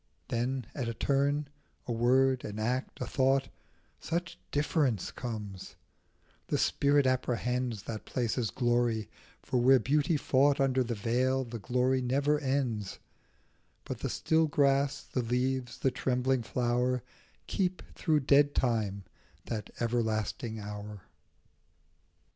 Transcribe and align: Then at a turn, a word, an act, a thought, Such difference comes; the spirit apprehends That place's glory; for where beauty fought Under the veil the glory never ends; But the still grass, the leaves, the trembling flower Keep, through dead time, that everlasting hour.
Then 0.29 0.65
at 0.73 0.89
a 0.89 0.95
turn, 0.95 1.47
a 1.85 1.91
word, 1.91 2.43
an 2.43 2.57
act, 2.57 2.99
a 2.99 3.05
thought, 3.05 3.49
Such 3.99 4.39
difference 4.49 5.11
comes; 5.11 5.75
the 6.47 6.57
spirit 6.57 7.05
apprehends 7.05 7.83
That 7.83 8.05
place's 8.07 8.49
glory; 8.49 9.11
for 9.43 9.61
where 9.61 9.77
beauty 9.77 10.17
fought 10.17 10.59
Under 10.59 10.83
the 10.83 10.95
veil 10.95 11.43
the 11.43 11.59
glory 11.59 12.01
never 12.01 12.39
ends; 12.39 12.97
But 13.85 13.99
the 13.99 14.09
still 14.09 14.47
grass, 14.47 15.03
the 15.03 15.21
leaves, 15.21 15.77
the 15.77 15.91
trembling 15.91 16.41
flower 16.41 17.03
Keep, 17.45 17.83
through 17.93 18.21
dead 18.21 18.55
time, 18.55 19.03
that 19.45 19.69
everlasting 19.79 20.59
hour. 20.59 21.03